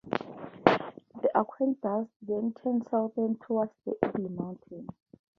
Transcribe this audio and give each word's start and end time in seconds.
The 1.21 1.29
aqueduct 1.37 2.09
then 2.23 2.55
turns 2.63 2.89
southwest 2.89 3.39
towards 3.43 3.71
the 3.85 3.93
Eagle 4.03 4.31
Mountains. 4.31 4.89